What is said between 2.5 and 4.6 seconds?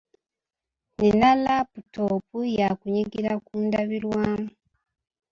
ya kunyigira ku ndabirwamu.